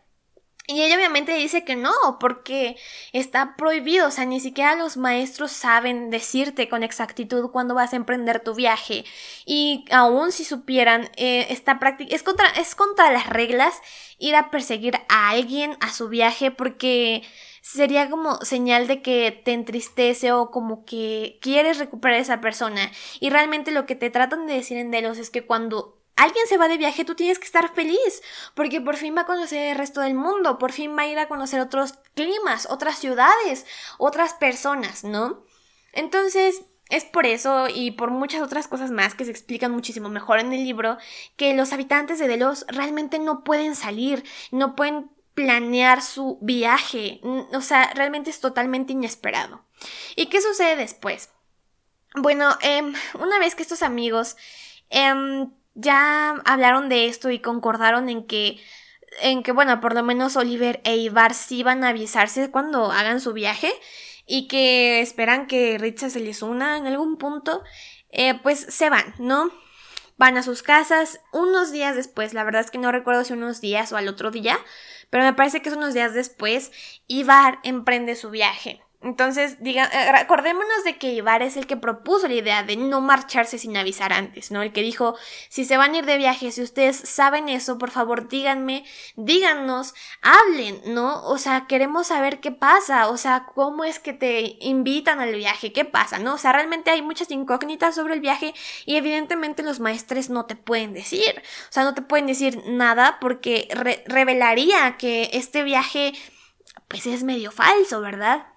Y 0.67 0.83
ella 0.83 0.95
obviamente 0.95 1.33
dice 1.33 1.65
que 1.65 1.75
no, 1.75 1.91
porque 2.19 2.77
está 3.13 3.55
prohibido, 3.57 4.07
o 4.07 4.11
sea, 4.11 4.25
ni 4.25 4.39
siquiera 4.39 4.75
los 4.75 4.95
maestros 4.95 5.51
saben 5.51 6.11
decirte 6.11 6.69
con 6.69 6.83
exactitud 6.83 7.49
cuándo 7.51 7.73
vas 7.73 7.93
a 7.93 7.95
emprender 7.97 8.41
tu 8.41 8.53
viaje. 8.53 9.03
Y 9.45 9.85
aún 9.91 10.31
si 10.31 10.45
supieran, 10.45 11.09
eh, 11.17 11.47
esta 11.49 11.79
práctica 11.79 12.15
es 12.15 12.23
contra, 12.23 12.47
es 12.51 12.75
contra 12.75 13.11
las 13.11 13.27
reglas 13.27 13.81
ir 14.19 14.35
a 14.35 14.51
perseguir 14.51 14.97
a 15.09 15.29
alguien 15.29 15.75
a 15.81 15.91
su 15.91 16.09
viaje 16.09 16.51
porque 16.51 17.23
sería 17.61 18.09
como 18.09 18.37
señal 18.37 18.87
de 18.87 19.01
que 19.01 19.31
te 19.43 19.53
entristece 19.53 20.31
o 20.31 20.51
como 20.51 20.85
que 20.85 21.39
quieres 21.41 21.79
recuperar 21.79 22.17
a 22.17 22.21
esa 22.21 22.41
persona. 22.41 22.91
Y 23.19 23.29
realmente 23.29 23.71
lo 23.71 23.85
que 23.85 23.95
te 23.95 24.09
tratan 24.09 24.47
de 24.47 24.53
decir 24.53 24.77
en 24.77 24.91
Delos 24.91 25.17
es 25.17 25.29
que 25.31 25.45
cuando 25.45 26.00
alguien 26.23 26.45
se 26.47 26.57
va 26.57 26.67
de 26.67 26.77
viaje, 26.77 27.05
tú 27.05 27.15
tienes 27.15 27.39
que 27.39 27.45
estar 27.45 27.73
feliz, 27.73 28.21
porque 28.53 28.81
por 28.81 28.95
fin 28.95 29.15
va 29.15 29.21
a 29.21 29.25
conocer 29.25 29.71
el 29.71 29.77
resto 29.77 30.01
del 30.01 30.13
mundo, 30.13 30.57
por 30.57 30.71
fin 30.71 30.95
va 30.97 31.03
a 31.03 31.07
ir 31.07 31.19
a 31.19 31.27
conocer 31.27 31.59
otros 31.59 31.93
climas, 32.15 32.67
otras 32.69 32.99
ciudades, 32.99 33.65
otras 33.97 34.33
personas, 34.33 35.03
¿no? 35.03 35.43
Entonces, 35.93 36.63
es 36.89 37.05
por 37.05 37.25
eso 37.25 37.67
y 37.73 37.91
por 37.91 38.11
muchas 38.11 38.41
otras 38.41 38.67
cosas 38.67 38.91
más 38.91 39.15
que 39.15 39.25
se 39.25 39.31
explican 39.31 39.71
muchísimo 39.71 40.09
mejor 40.09 40.39
en 40.39 40.51
el 40.53 40.63
libro 40.63 40.97
que 41.37 41.53
los 41.53 41.71
habitantes 41.73 42.19
de 42.19 42.27
Delos 42.27 42.65
realmente 42.67 43.17
no 43.17 43.43
pueden 43.43 43.75
salir, 43.75 44.23
no 44.51 44.75
pueden 44.75 45.09
planear 45.33 46.01
su 46.01 46.37
viaje, 46.41 47.21
o 47.23 47.61
sea, 47.61 47.91
realmente 47.95 48.29
es 48.29 48.41
totalmente 48.41 48.93
inesperado. 48.93 49.65
¿Y 50.15 50.25
qué 50.27 50.41
sucede 50.41 50.75
después? 50.75 51.29
Bueno, 52.15 52.57
em, 52.61 52.93
una 53.19 53.39
vez 53.39 53.55
que 53.55 53.63
estos 53.63 53.81
amigos 53.81 54.35
em, 54.89 55.49
ya 55.73 56.31
hablaron 56.45 56.89
de 56.89 57.07
esto 57.07 57.29
y 57.29 57.39
concordaron 57.39 58.09
en 58.09 58.25
que 58.25 58.59
en 59.21 59.43
que 59.43 59.51
bueno, 59.51 59.81
por 59.81 59.93
lo 59.93 60.03
menos 60.03 60.37
Oliver 60.37 60.81
e 60.85 60.95
Ivar 60.95 61.33
sí 61.33 61.63
van 61.63 61.83
a 61.83 61.89
avisarse 61.89 62.49
cuando 62.49 62.91
hagan 62.91 63.19
su 63.19 63.33
viaje 63.33 63.71
y 64.25 64.47
que 64.47 65.01
esperan 65.01 65.47
que 65.47 65.77
Ritza 65.77 66.09
se 66.09 66.21
les 66.21 66.41
una 66.41 66.77
en 66.77 66.87
algún 66.87 67.17
punto, 67.17 67.63
eh, 68.09 68.39
pues 68.41 68.59
se 68.59 68.89
van, 68.89 69.13
¿no? 69.19 69.51
Van 70.17 70.37
a 70.37 70.43
sus 70.43 70.63
casas 70.63 71.19
unos 71.33 71.71
días 71.71 71.95
después, 71.95 72.33
la 72.33 72.43
verdad 72.43 72.61
es 72.61 72.71
que 72.71 72.77
no 72.77 72.91
recuerdo 72.91 73.23
si 73.23 73.33
unos 73.33 73.59
días 73.59 73.91
o 73.91 73.97
al 73.97 74.07
otro 74.07 74.31
día, 74.31 74.57
pero 75.09 75.23
me 75.23 75.33
parece 75.33 75.61
que 75.61 75.69
es 75.69 75.75
unos 75.75 75.93
días 75.93 76.13
después, 76.13 76.71
Ivar 77.07 77.59
emprende 77.63 78.15
su 78.15 78.29
viaje. 78.29 78.81
Entonces, 79.03 79.57
diga, 79.63 79.89
acordémonos 80.19 80.83
de 80.83 80.99
que 80.99 81.11
Ibar 81.13 81.41
es 81.41 81.57
el 81.57 81.65
que 81.65 81.75
propuso 81.75 82.27
la 82.27 82.35
idea 82.35 82.61
de 82.61 82.75
no 82.75 83.01
marcharse 83.01 83.57
sin 83.57 83.75
avisar 83.75 84.13
antes, 84.13 84.51
¿no? 84.51 84.61
El 84.61 84.73
que 84.73 84.83
dijo, 84.83 85.17
si 85.49 85.65
se 85.65 85.75
van 85.75 85.93
a 85.93 85.97
ir 85.97 86.05
de 86.05 86.17
viaje, 86.17 86.51
si 86.51 86.61
ustedes 86.61 86.97
saben 86.97 87.49
eso, 87.49 87.79
por 87.79 87.89
favor 87.89 88.27
díganme, 88.27 88.85
díganos, 89.15 89.95
hablen, 90.21 90.81
¿no? 90.85 91.23
O 91.23 91.39
sea, 91.39 91.65
queremos 91.67 92.07
saber 92.07 92.41
qué 92.41 92.51
pasa, 92.51 93.09
o 93.09 93.17
sea, 93.17 93.47
cómo 93.55 93.85
es 93.85 93.97
que 93.97 94.13
te 94.13 94.57
invitan 94.59 95.19
al 95.19 95.33
viaje, 95.33 95.73
qué 95.73 95.83
pasa, 95.83 96.19
¿no? 96.19 96.35
O 96.35 96.37
sea, 96.37 96.53
realmente 96.53 96.91
hay 96.91 97.01
muchas 97.01 97.31
incógnitas 97.31 97.95
sobre 97.95 98.13
el 98.13 98.19
viaje 98.19 98.53
y 98.85 98.97
evidentemente 98.97 99.63
los 99.63 99.79
maestres 99.79 100.29
no 100.29 100.45
te 100.45 100.55
pueden 100.55 100.93
decir, 100.93 101.41
o 101.69 101.71
sea, 101.71 101.83
no 101.85 101.95
te 101.95 102.03
pueden 102.03 102.27
decir 102.27 102.61
nada 102.67 103.17
porque 103.19 103.67
revelaría 104.05 104.97
que 104.97 105.31
este 105.33 105.63
viaje, 105.63 106.13
pues 106.87 107.07
es 107.07 107.23
medio 107.23 107.51
falso, 107.51 107.99
¿verdad? 108.01 108.50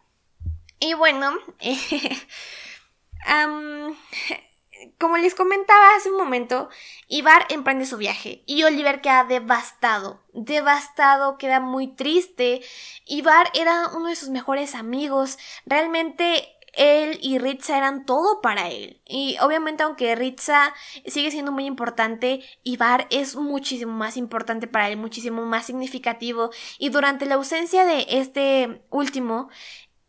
Y 0.84 0.92
bueno, 0.92 1.32
como 4.98 5.16
les 5.16 5.34
comentaba 5.34 5.96
hace 5.96 6.10
un 6.10 6.18
momento, 6.18 6.68
Ivar 7.08 7.46
emprende 7.48 7.86
su 7.86 7.96
viaje 7.96 8.42
y 8.44 8.64
Oliver 8.64 9.00
queda 9.00 9.24
devastado, 9.24 10.22
devastado, 10.34 11.38
queda 11.38 11.60
muy 11.60 11.88
triste. 11.88 12.60
Ivar 13.06 13.50
era 13.54 13.92
uno 13.96 14.08
de 14.08 14.16
sus 14.16 14.28
mejores 14.28 14.74
amigos, 14.74 15.38
realmente 15.64 16.50
él 16.76 17.18
y 17.22 17.38
Ritza 17.38 17.78
eran 17.78 18.04
todo 18.04 18.42
para 18.42 18.68
él. 18.68 19.00
Y 19.06 19.38
obviamente 19.40 19.84
aunque 19.84 20.14
Ritza 20.16 20.74
sigue 21.06 21.30
siendo 21.30 21.50
muy 21.50 21.64
importante, 21.64 22.44
Ivar 22.62 23.06
es 23.08 23.36
muchísimo 23.36 23.92
más 23.92 24.18
importante 24.18 24.66
para 24.66 24.90
él, 24.90 24.98
muchísimo 24.98 25.46
más 25.46 25.64
significativo. 25.64 26.50
Y 26.78 26.90
durante 26.90 27.24
la 27.24 27.36
ausencia 27.36 27.86
de 27.86 28.04
este 28.10 28.82
último, 28.90 29.48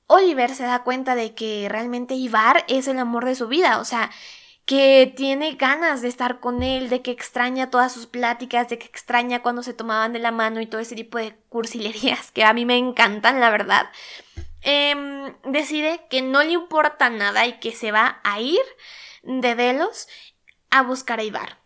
Oliver 0.07 0.53
se 0.53 0.63
da 0.63 0.83
cuenta 0.83 1.15
de 1.15 1.33
que 1.33 1.67
realmente 1.69 2.13
Ivar 2.13 2.63
es 2.67 2.87
el 2.87 2.99
amor 2.99 3.25
de 3.25 3.35
su 3.35 3.47
vida, 3.47 3.79
o 3.79 3.85
sea, 3.85 4.11
que 4.65 5.13
tiene 5.15 5.53
ganas 5.53 6.01
de 6.01 6.07
estar 6.07 6.39
con 6.39 6.63
él, 6.63 6.89
de 6.89 7.01
que 7.01 7.11
extraña 7.11 7.69
todas 7.69 7.93
sus 7.93 8.07
pláticas, 8.07 8.67
de 8.67 8.79
que 8.79 8.87
extraña 8.87 9.41
cuando 9.41 9.61
se 9.63 9.73
tomaban 9.73 10.13
de 10.13 10.19
la 10.19 10.31
mano 10.31 10.59
y 10.59 10.65
todo 10.65 10.81
ese 10.81 10.95
tipo 10.95 11.17
de 11.17 11.35
cursilerías 11.49 12.31
que 12.31 12.43
a 12.43 12.53
mí 12.53 12.65
me 12.65 12.77
encantan, 12.77 13.39
la 13.39 13.51
verdad. 13.51 13.89
Em, 14.61 15.35
decide 15.43 16.01
que 16.09 16.23
no 16.23 16.43
le 16.43 16.53
importa 16.53 17.09
nada 17.11 17.45
y 17.45 17.59
que 17.59 17.71
se 17.71 17.91
va 17.91 18.19
a 18.23 18.39
ir 18.41 18.61
de 19.21 19.53
Delos 19.53 20.07
a 20.71 20.81
buscar 20.81 21.19
a 21.19 21.23
Ivar. 21.23 21.59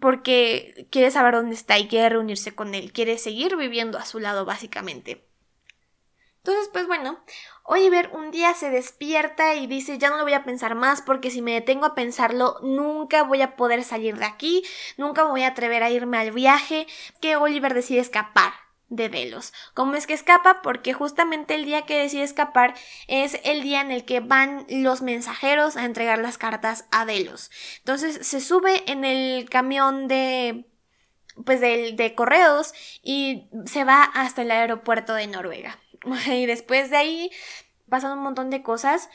Porque 0.00 0.88
quiere 0.90 1.10
saber 1.10 1.34
dónde 1.34 1.54
está 1.54 1.78
y 1.78 1.88
quiere 1.88 2.10
reunirse 2.10 2.54
con 2.54 2.74
él, 2.74 2.92
quiere 2.92 3.18
seguir 3.18 3.56
viviendo 3.56 3.98
a 3.98 4.06
su 4.06 4.18
lado, 4.18 4.44
básicamente. 4.46 5.26
Entonces, 6.46 6.70
pues 6.72 6.86
bueno, 6.86 7.18
Oliver 7.64 8.08
un 8.12 8.30
día 8.30 8.54
se 8.54 8.70
despierta 8.70 9.56
y 9.56 9.66
dice 9.66 9.98
ya 9.98 10.10
no 10.10 10.16
lo 10.16 10.22
voy 10.22 10.34
a 10.34 10.44
pensar 10.44 10.76
más 10.76 11.02
porque 11.02 11.32
si 11.32 11.42
me 11.42 11.54
detengo 11.54 11.86
a 11.86 11.96
pensarlo 11.96 12.60
nunca 12.62 13.24
voy 13.24 13.42
a 13.42 13.56
poder 13.56 13.82
salir 13.82 14.16
de 14.16 14.26
aquí, 14.26 14.62
nunca 14.96 15.24
me 15.24 15.30
voy 15.30 15.42
a 15.42 15.48
atrever 15.48 15.82
a 15.82 15.90
irme 15.90 16.18
al 16.18 16.30
viaje, 16.30 16.86
que 17.20 17.34
Oliver 17.34 17.74
decide 17.74 17.98
escapar 17.98 18.52
de 18.88 19.08
Delos. 19.08 19.52
¿Cómo 19.74 19.96
es 19.96 20.06
que 20.06 20.14
escapa? 20.14 20.62
Porque 20.62 20.92
justamente 20.92 21.56
el 21.56 21.64
día 21.64 21.82
que 21.82 21.98
decide 21.98 22.22
escapar 22.22 22.74
es 23.08 23.40
el 23.42 23.64
día 23.64 23.80
en 23.80 23.90
el 23.90 24.04
que 24.04 24.20
van 24.20 24.66
los 24.68 25.02
mensajeros 25.02 25.76
a 25.76 25.84
entregar 25.84 26.20
las 26.20 26.38
cartas 26.38 26.84
a 26.92 27.06
Delos. 27.06 27.50
Entonces 27.78 28.24
se 28.24 28.40
sube 28.40 28.88
en 28.88 29.04
el 29.04 29.50
camión 29.50 30.06
de 30.06 30.64
pues 31.44 31.60
de, 31.60 31.92
de 31.92 32.14
correos 32.14 32.72
y 33.02 33.48
se 33.66 33.84
va 33.84 34.02
hasta 34.04 34.42
el 34.42 34.50
aeropuerto 34.50 35.14
de 35.14 35.26
Noruega. 35.26 35.78
Y 36.26 36.46
después 36.46 36.90
de 36.90 36.96
ahí 36.96 37.30
pasan 37.88 38.18
un 38.18 38.24
montón 38.24 38.50
de 38.50 38.62
cosas 38.62 39.08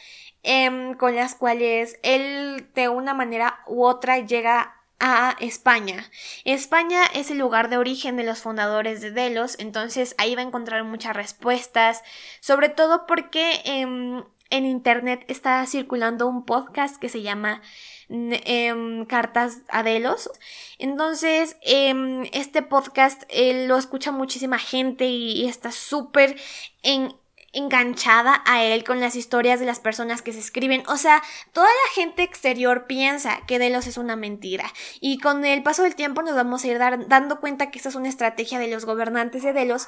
em, 0.43 0.93
con 0.95 1.15
las 1.15 1.36
cuales 1.36 2.00
él 2.03 2.69
de 2.74 2.89
una 2.89 3.13
manera 3.13 3.60
u 3.67 3.83
otra 3.83 4.19
llega 4.19 4.75
a 5.00 5.36
España. 5.39 6.05
España 6.45 7.03
es 7.15 7.31
el 7.31 7.39
lugar 7.39 7.69
de 7.69 7.77
origen 7.77 8.17
de 8.17 8.24
los 8.24 8.39
fundadores 8.39 9.01
de 9.01 9.10
Delos, 9.10 9.55
entonces 9.57 10.13
ahí 10.19 10.36
va 10.36 10.41
a 10.41 10.45
encontrar 10.45 10.83
muchas 10.83 11.15
respuestas, 11.15 12.03
sobre 12.39 12.69
todo 12.69 13.07
porque 13.07 13.62
em, 13.65 14.24
en 14.51 14.65
internet 14.65 15.25
está 15.27 15.65
circulando 15.65 16.27
un 16.27 16.45
podcast 16.45 16.98
que 16.98 17.10
se 17.10 17.24
llama 17.24 17.63
em, 18.12 19.06
Cartas 19.06 19.60
a 19.70 19.84
Delos. 19.84 20.30
Entonces, 20.77 21.58
este 21.63 22.62
podcast 22.62 23.24
lo 23.32 23.77
escucha 23.77 24.12
muchísima 24.12 24.60
gente 24.60 25.06
y 25.06 25.48
está 25.48 25.72
súper 25.72 26.36
en, 26.84 27.13
enganchada 27.53 28.41
a 28.46 28.63
él 28.63 28.84
con 28.84 29.00
las 29.00 29.15
historias 29.15 29.60
de 29.60 29.65
las 29.65 29.80
personas 29.80 30.22
que 30.22 30.34
se 30.34 30.39
escriben. 30.39 30.84
O 30.88 30.98
sea, 30.98 31.22
toda 31.51 31.68
la 31.68 31.94
gente 31.94 32.24
exterior 32.24 32.86
piensa 32.88 33.41
que 33.48 33.60
Delos 33.60 33.88
es 33.88 33.98
una 33.98 34.15
mentira. 34.15 34.72
Y 35.00 35.20
con 35.20 35.44
el 35.46 35.63
paso 35.63 35.84
del 35.84 35.96
tiempo 35.96 36.22
nos 36.22 36.36
vamos 36.36 36.63
a 36.63 36.68
ir 36.68 36.80
dando 36.80 37.39
cuenta 37.39 37.72
que 37.72 37.80
esta 37.80 37.89
es 37.89 37.96
una 37.96 38.10
estrategia 38.10 38.60
de 38.60 38.68
los 38.68 38.86
gobernantes 38.86 39.44
de 39.44 39.53
Delos 39.53 39.88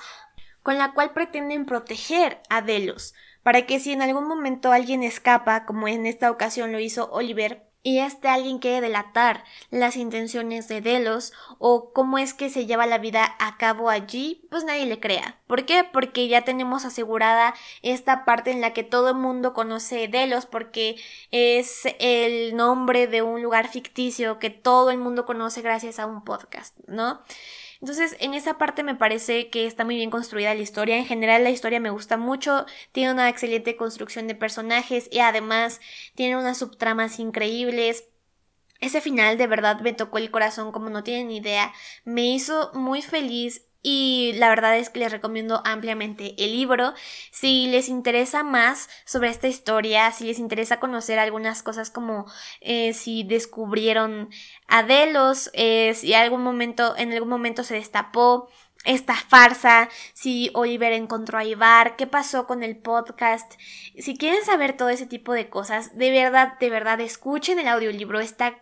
con 0.62 0.77
la 0.77 0.94
cual 0.94 1.12
pretenden 1.12 1.65
proteger 1.65 2.42
a 2.50 2.62
Delos. 2.62 3.13
Para 3.44 3.65
que 3.65 3.80
si 3.80 3.92
en 3.92 4.01
algún 4.01 4.27
momento 4.27 4.72
alguien 4.72 5.03
escapa, 5.03 5.65
como 5.65 5.88
en 5.88 6.06
esta 6.06 6.32
ocasión 6.32 6.72
lo 6.72 6.80
hizo 6.80 7.12
Oliver, 7.12 7.68
y 7.84 8.00
este 8.00 8.30
alguien 8.30 8.60
quiere 8.60 8.80
delatar 8.80 9.44
las 9.70 9.98
intenciones 9.98 10.70
de 10.70 10.80
Delos 10.80 11.34
o 11.60 11.92
cómo 11.92 12.18
es 12.18 12.34
que 12.34 12.50
se 12.50 12.66
lleva 12.66 12.86
la 12.86 12.98
vida 12.98 13.36
a 13.40 13.58
cabo 13.58 13.90
allí, 13.90 14.48
pues 14.50 14.63
nadie 14.63 14.86
le 14.86 15.02
crea. 15.02 15.38
¿Por 15.48 15.66
qué? 15.66 15.84
Porque 15.84 16.30
ya 16.30 16.46
tenemos 16.46 16.86
asegurada 16.86 17.54
esta 17.82 18.24
parte 18.24 18.52
en 18.52 18.62
la 18.62 18.74
que 18.74 18.84
todo 18.84 19.10
el 19.10 19.16
mundo 19.16 19.54
conoce 19.54 20.08
Delos 20.08 20.46
porque 20.46 20.96
es 21.32 21.82
el 22.00 22.56
nombre 22.56 23.08
de 23.08 23.22
un 23.22 23.44
lugar 23.44 23.68
ficticio 23.68 24.40
que 24.40 24.50
todo 24.50 24.90
el 24.90 24.98
mundo 24.98 25.25
conoce 25.25 25.62
gracias 25.62 26.00
a 26.00 26.06
un 26.06 26.24
podcast, 26.24 26.78
¿no? 26.88 27.22
Entonces, 27.84 28.16
en 28.22 28.34
esa 28.34 28.58
parte 28.58 28.82
me 28.82 28.96
parece 28.96 29.50
que 29.50 29.66
está 29.68 29.84
muy 29.84 29.98
bien 29.98 30.10
construida 30.10 30.54
la 30.54 30.62
historia. 30.62 30.96
En 30.96 31.06
general, 31.06 31.44
la 31.44 31.50
historia 31.50 31.82
me 31.82 31.90
gusta 31.90 32.16
mucho. 32.16 32.66
Tiene 32.94 33.12
una 33.12 33.28
excelente 33.28 33.75
construcción 33.75 34.25
de 34.25 34.36
personajes 34.36 35.10
y 35.12 35.20
además 35.20 35.82
tiene 36.16 36.38
unas 36.38 36.58
subtramas 36.58 37.20
increíbles. 37.20 38.06
Ese 38.80 39.02
final 39.02 39.38
de 39.38 39.48
verdad 39.48 39.82
me 39.82 39.92
tocó 39.92 40.18
el 40.18 40.32
corazón 40.32 40.72
como 40.72 40.90
no 40.90 41.04
tienen 41.04 41.30
idea. 41.30 41.74
Me 42.06 42.25
hizo 42.25 42.72
muy 42.74 43.02
feliz 43.02 43.66
y 43.84 44.32
la 44.38 44.48
verdad 44.48 44.78
es 44.78 44.90
que 44.90 45.00
les 45.00 45.12
recomiendo 45.12 45.62
ampliamente 45.66 46.34
el 46.38 46.54
libro. 46.54 46.94
Si 47.32 47.68
les 47.68 47.90
interesa 47.90 48.42
más 48.42 48.90
sobre 49.06 49.30
esta 49.30 49.50
historia, 49.50 50.12
si 50.13 50.24
les 50.24 50.40
interesa 50.40 50.80
conocer 50.80 51.20
algunas 51.20 51.62
cosas 51.62 51.92
como 51.92 52.25
eh, 52.62 52.94
si 52.94 53.24
descubrieron 53.24 54.30
a 54.68 54.84
Delos, 54.84 55.52
eh, 55.54 55.94
si 55.96 56.13
algún 56.13 56.42
momento, 56.42 56.96
en 56.98 57.12
algún 57.12 57.30
momento 57.30 57.63
se 57.63 57.75
destapó 57.75 58.50
esta 58.86 59.16
farsa, 59.16 59.90
si 60.13 60.50
Oliver 60.54 60.92
encontró 60.94 61.38
a 61.38 61.46
Ivar, 61.46 61.96
qué 61.96 62.08
pasó 62.08 62.48
con 62.48 62.63
el 62.63 62.78
podcast. 62.78 63.54
Si 63.98 64.18
quieren 64.18 64.44
saber 64.44 64.75
todo 64.75 64.90
ese 64.90 65.06
tipo 65.06 65.34
de 65.34 65.50
cosas, 65.50 65.98
de 65.98 66.12
verdad, 66.12 66.58
de 66.60 66.70
verdad, 66.70 67.00
escuchen 67.00 67.60
el 67.60 67.68
audiolibro, 67.68 68.20
está 68.20 68.60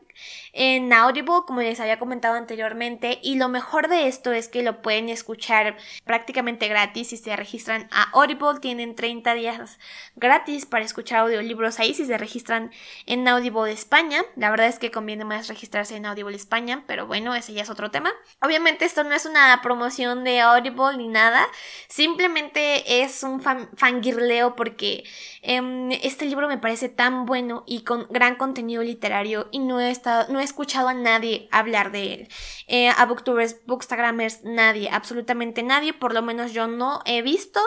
en 0.53 0.91
Audible, 0.93 1.41
como 1.45 1.61
les 1.61 1.79
había 1.79 1.99
comentado 1.99 2.35
anteriormente, 2.35 3.19
y 3.21 3.35
lo 3.35 3.49
mejor 3.49 3.87
de 3.87 4.07
esto 4.07 4.31
es 4.31 4.47
que 4.47 4.63
lo 4.63 4.81
pueden 4.81 5.09
escuchar 5.09 5.77
prácticamente 6.05 6.67
gratis 6.67 7.09
si 7.09 7.17
se 7.17 7.35
registran 7.35 7.87
a 7.91 8.09
Audible, 8.11 8.59
tienen 8.59 8.95
30 8.95 9.33
días 9.33 9.79
gratis 10.15 10.65
para 10.65 10.83
escuchar 10.83 11.19
audiolibros 11.19 11.79
ahí 11.79 11.93
si 11.93 12.05
se 12.05 12.17
registran 12.17 12.71
en 13.05 13.27
Audible 13.27 13.71
España. 13.71 14.23
La 14.35 14.49
verdad 14.49 14.67
es 14.67 14.79
que 14.79 14.91
conviene 14.91 15.25
más 15.25 15.47
registrarse 15.47 15.95
en 15.95 16.05
Audible 16.05 16.35
España, 16.35 16.83
pero 16.87 17.07
bueno, 17.07 17.35
ese 17.35 17.53
ya 17.53 17.63
es 17.63 17.69
otro 17.69 17.91
tema. 17.91 18.11
Obviamente 18.41 18.85
esto 18.85 19.03
no 19.03 19.13
es 19.13 19.25
una 19.25 19.59
promoción 19.61 20.23
de 20.23 20.41
Audible 20.41 20.97
ni 20.97 21.07
nada, 21.07 21.47
simplemente 21.87 23.03
es 23.03 23.23
un 23.23 23.41
fangirleo 23.41 24.55
porque 24.55 25.03
em, 25.41 25.91
este 25.91 26.25
libro 26.25 26.47
me 26.47 26.57
parece 26.57 26.89
tan 26.89 27.25
bueno 27.25 27.63
y 27.65 27.83
con 27.83 28.07
gran 28.09 28.35
contenido 28.35 28.83
literario 28.83 29.47
y 29.51 29.59
no 29.59 29.79
he 29.79 29.89
no 30.29 30.39
he 30.39 30.43
escuchado 30.43 30.87
a 30.87 30.93
nadie 30.93 31.47
hablar 31.51 31.91
de 31.91 32.13
él. 32.13 32.27
Eh, 32.67 32.89
a 32.89 33.05
booktubers, 33.05 33.65
bookstagramers, 33.65 34.43
nadie, 34.43 34.89
absolutamente 34.89 35.63
nadie, 35.63 35.93
por 35.93 36.13
lo 36.13 36.21
menos 36.21 36.53
yo 36.53 36.67
no 36.67 37.01
he 37.05 37.21
visto. 37.21 37.59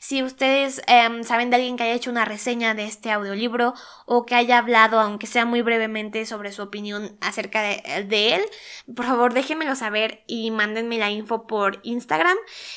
Si 0.00 0.22
ustedes 0.22 0.82
em, 0.86 1.24
saben 1.24 1.50
de 1.50 1.56
alguien 1.56 1.76
que 1.76 1.84
haya 1.84 1.94
hecho 1.94 2.10
una 2.10 2.24
reseña 2.24 2.74
de 2.74 2.84
este 2.84 3.10
audiolibro 3.10 3.74
o 4.06 4.24
que 4.26 4.34
haya 4.34 4.58
hablado, 4.58 5.00
aunque 5.00 5.26
sea 5.26 5.44
muy 5.44 5.62
brevemente, 5.62 6.26
sobre 6.26 6.52
su 6.52 6.62
opinión 6.62 7.16
acerca 7.20 7.62
de, 7.62 8.34
él, 8.34 8.42
por 8.94 9.06
favor 9.06 9.34
déjenmelo 9.34 9.76
saber 9.76 10.22
y 10.26 10.50
mándenme 10.50 10.98
la 10.98 11.10
info 11.10 11.46
por 11.46 11.80
Instagram, 11.82 12.36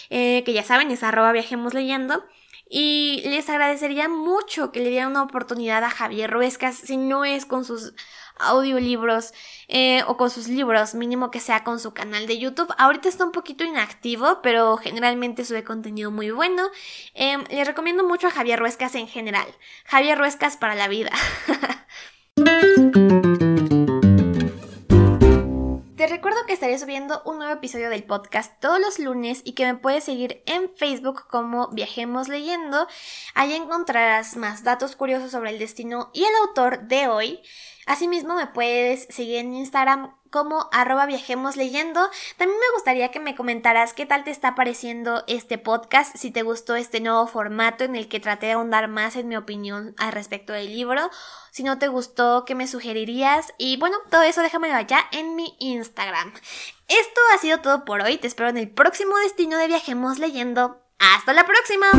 eh, 0.10 0.44
que 0.46 0.54
ya 0.54 0.64
saben, 0.64 0.92
es 0.92 1.04
arroba 1.04 1.32
viajemos 1.32 1.74
leyendo. 1.74 2.24
Y 2.68 3.22
les 3.26 3.48
agradecería 3.50 4.10
mucho 4.10 4.72
que 4.72 4.80
le 4.80 4.90
dieran 4.90 5.12
una 5.12 5.22
oportunidad 5.22 5.84
a 5.84 5.92
Javier 5.92 6.32
Ruescas, 6.32 6.76
si 6.76 6.98
no 6.98 7.24
es 7.24 7.46
con 7.46 7.64
sus 7.64 7.94
audiolibros 8.40 9.34
eh, 9.68 10.04
o 10.08 10.18
con 10.18 10.30
sus 10.30 10.48
libros, 10.48 10.96
mínimo 10.96 11.32
que 11.32 11.40
sea 11.40 11.64
con 11.64 11.80
su 11.80 11.94
canal 11.94 12.28
de 12.28 12.38
YouTube. 12.38 12.74
Ahorita 12.78 13.10
está 13.10 13.26
un 13.26 13.32
poquito 13.32 13.64
inactivo, 13.64 14.42
pero 14.42 14.78
generalmente 14.78 15.46
sube 15.46 15.64
contenido 15.64 16.12
muy 16.12 16.32
bueno. 16.32 16.70
Eh, 17.14 17.38
le 17.50 17.64
recomiendo 17.64 18.04
mucho 18.04 18.28
a 18.28 18.32
Javier 18.32 18.60
Ruescas 18.60 18.96
en 18.96 19.08
general. 19.08 19.48
Javier 19.86 20.18
Ruescas 20.18 20.58
para 20.58 20.76
la 20.76 20.88
vida. 20.88 21.12
Te 25.96 26.08
recuerdo 26.08 26.46
que 26.46 26.54
estaré 26.54 26.78
subiendo 26.78 27.24
un 27.26 27.38
nuevo 27.38 27.54
episodio 27.54 27.90
del 27.90 28.04
podcast 28.04 28.60
todos 28.60 28.80
los 28.80 29.00
lunes 29.00 29.42
y 29.44 29.54
que 29.54 29.66
me 29.66 29.74
puedes 29.74 30.04
seguir 30.04 30.44
en 30.46 30.70
Facebook 30.76 31.26
como 31.28 31.70
Viajemos 31.70 32.28
Leyendo. 32.28 32.88
Ahí 33.34 33.54
encontrarás 33.54 34.36
más 34.36 34.64
datos 34.64 34.96
curiosos 34.96 35.32
sobre 35.32 35.50
el 35.50 35.58
destino 35.58 36.12
y 36.14 36.26
el 36.26 36.36
autor 36.44 36.82
de 36.88 37.08
hoy. 37.08 37.42
Asimismo 37.86 38.36
me 38.36 38.48
puedes 38.48 39.08
seguir 39.10 39.38
en 39.38 39.54
Instagram 39.54 40.16
como 40.36 40.68
arroba 40.74 41.06
viajemos 41.06 41.56
leyendo. 41.56 42.10
También 42.38 42.60
me 42.60 42.76
gustaría 42.76 43.10
que 43.10 43.22
me 43.22 43.36
comentaras 43.36 43.94
qué 43.94 44.06
tal 44.06 44.26
te 44.26 44.32
está 44.32 44.54
pareciendo 44.54 45.24
este 45.28 45.58
podcast, 45.58 46.14
si 46.18 46.30
te 46.30 46.42
gustó 46.42 46.76
este 46.76 47.00
nuevo 47.00 47.26
formato 47.26 47.86
en 47.86 47.96
el 47.96 48.10
que 48.10 48.20
traté 48.20 48.48
de 48.48 48.52
ahondar 48.52 48.90
más 48.90 49.16
en 49.16 49.30
mi 49.30 49.38
opinión 49.38 49.96
al 49.98 50.12
respecto 50.12 50.52
del 50.52 50.68
libro, 50.68 51.10
si 51.52 51.64
no 51.64 51.80
te 51.80 51.88
gustó, 51.88 52.44
qué 52.44 52.54
me 52.54 52.68
sugerirías 52.68 53.54
y 53.58 53.78
bueno, 53.78 53.96
todo 54.12 54.24
eso 54.24 54.42
déjamelo 54.42 54.76
allá 54.76 55.00
en 55.14 55.38
mi 55.38 55.56
Instagram. 55.60 56.34
Esto 56.90 57.22
ha 57.34 57.38
sido 57.38 57.62
todo 57.62 57.86
por 57.86 58.02
hoy, 58.02 58.18
te 58.18 58.28
espero 58.28 58.50
en 58.50 58.58
el 58.58 58.70
próximo 58.70 59.16
destino 59.20 59.58
de 59.58 59.68
Viajemos 59.68 60.20
leyendo. 60.20 60.82
¡Hasta 61.00 61.32
la 61.32 61.46
próxima! 61.46 61.92